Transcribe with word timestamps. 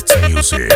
It's 0.00 0.14
music. 0.28 0.70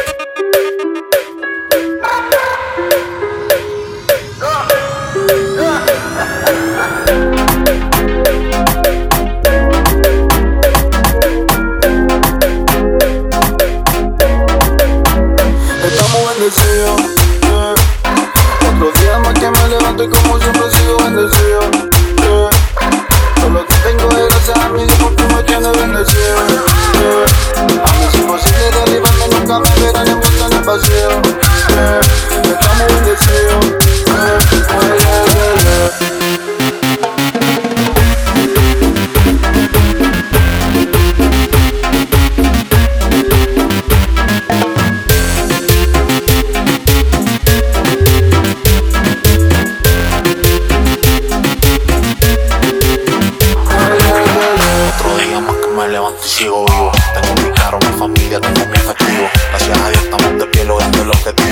Sigo 56.42 56.64
vivo. 56.66 56.92
Tengo 57.14 57.42
mi 57.42 57.54
carro, 57.54 57.78
mi 57.78 57.98
familia, 57.98 58.40
tengo 58.40 58.66
mi 58.66 58.76
efectivo. 58.76 59.28
Gracias 59.50 59.78
a 59.78 59.90
Dios 59.90 60.04
estamos 60.04 60.38
de 60.38 60.46
pie 60.46 60.64
logrando 60.64 61.02
el 61.02 61.08
objetivo. 61.10 61.51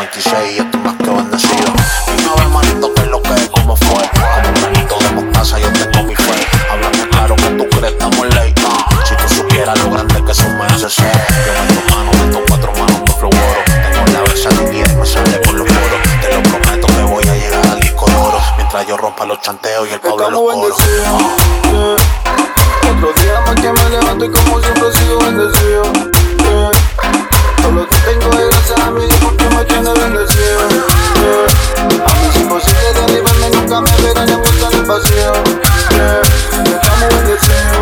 Ya 0.00 0.06
son 0.06 0.08
26 0.08 0.52
y 0.52 0.58
estoy 0.60 0.80
más 0.80 0.96
que 0.96 1.10
bendecido. 1.10 1.72
No 2.24 2.34
ve 2.36 2.48
manito 2.48 2.94
que 2.94 3.02
es 3.02 3.08
lo 3.08 3.22
que 3.22 3.34
es, 3.34 3.48
como 3.50 3.76
fue. 3.76 4.08
Como 4.08 4.48
un 4.48 4.54
granito 4.54 4.98
de 4.98 5.10
mostaza 5.10 5.58
yo 5.58 5.70
tengo 5.72 6.06
mi 6.06 6.16
fe. 6.16 6.46
Háblame 6.70 7.08
claro 7.10 7.36
que 7.36 7.48
tú 7.50 7.68
crees, 7.68 7.92
estamos 7.92 8.34
ley. 8.34 8.54
ah. 8.66 9.04
Si 9.04 9.14
tú 9.16 9.34
supieras 9.34 9.78
lo 9.78 9.90
grande 9.90 10.24
que 10.24 10.34
son 10.34 10.56
meses, 10.58 10.96
yo 10.96 11.04
meto 11.04 11.94
mano, 11.94 12.12
meto 12.24 12.42
cuatro 12.48 12.72
manos 12.72 13.00
de 13.04 13.12
flow 13.12 13.30
oro. 13.30 13.62
Tengo 13.66 14.06
la 14.12 14.20
versatilidad 14.20 14.90
y 14.90 14.96
me 14.96 15.06
sale 15.06 15.38
por 15.38 15.54
los 15.54 15.66
poros. 15.66 16.00
Te 16.22 16.34
lo 16.34 16.42
prometo 16.42 16.86
que 16.86 17.02
voy 17.02 17.28
a 17.28 17.34
llegar 17.34 17.66
al 17.66 17.80
disco 17.80 18.06
de 18.06 18.16
oro. 18.16 18.40
Mientras 18.56 18.86
yo 18.86 18.96
rompa 18.96 19.26
los 19.26 19.40
chanteos 19.42 19.88
y 19.88 19.92
el 19.92 20.00
de 20.00 20.08
los 20.08 20.40
coros. 20.40 20.78
Ah. 21.06 22.59
Vacío. 34.90 35.32
yeah. 35.92 36.22
Estamos 36.82 37.08
bendecidos. 37.14 37.79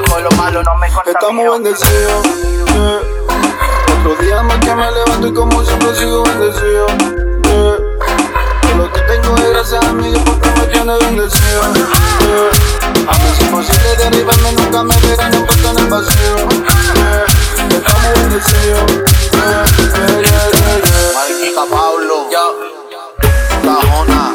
Lo 0.00 0.30
malo 0.36 0.62
no 0.62 0.74
me 0.76 0.86
Estamos 0.86 1.52
bendecidos. 1.52 2.22
yeah. 2.24 3.00
Otro 4.00 4.14
día 4.22 4.42
más 4.42 4.58
que 4.58 4.74
me 4.74 4.90
levanto 4.92 5.26
y 5.26 5.34
como 5.34 5.64
siempre 5.64 5.94
sigo 5.96 6.22
bendecido. 6.24 6.86
yeah. 6.86 7.76
Todo 8.62 8.74
lo 8.76 8.92
que 8.92 9.00
tengo 9.02 9.36
es 9.36 9.50
gracias 9.50 9.84
a 9.84 9.92
mi 9.92 10.08
Dios 10.10 10.22
porque 10.24 10.50
me 10.50 10.66
tiene 10.66 10.96
bendecido. 10.98 11.62
yeah. 11.74 13.08
A 13.08 13.18
mí 13.18 13.24
es 13.32 13.40
imposible 13.40 13.96
derribarme, 13.98 14.52
nunca 14.52 14.82
me 14.84 14.96
verán 14.98 15.34
envuelto 15.34 15.70
en 15.70 15.78
el 15.78 15.86
vacío. 15.88 16.36
yeah. 16.48 17.26
Estamos 17.76 18.12
bendecidos. 18.14 18.86
yeah, 19.32 19.64
yeah, 19.76 20.06
yeah, 20.06 20.22
yeah, 20.22 20.78
yeah. 20.78 21.12
Mariquica 21.14 21.64
Pablo, 21.70 22.28
Yo, 22.30 22.44
Cajona, 23.64 24.34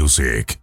Music. 0.00 0.58